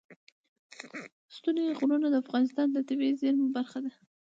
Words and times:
ستوني 1.35 1.63
غرونه 1.77 2.07
د 2.09 2.15
افغانستان 2.23 2.67
د 2.71 2.77
طبیعي 2.87 3.13
زیرمو 3.21 3.47
برخه 3.57 3.79
ده. 3.85 3.91